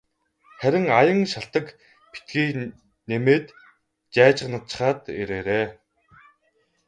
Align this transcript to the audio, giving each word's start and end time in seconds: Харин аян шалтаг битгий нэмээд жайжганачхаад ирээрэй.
Харин 0.59 0.85
аян 0.99 1.21
шалтаг 1.31 1.65
битгий 2.11 2.49
нэмээд 3.09 3.45
жайжганачхаад 4.13 4.99
ирээрэй. 5.21 5.67